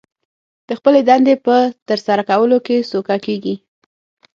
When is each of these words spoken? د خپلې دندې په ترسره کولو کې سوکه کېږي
د 0.67 0.69
خپلې 0.79 0.99
دندې 1.09 1.35
په 1.45 1.55
ترسره 1.87 2.23
کولو 2.29 2.57
کې 2.65 2.77
سوکه 2.91 3.17
کېږي 3.25 3.55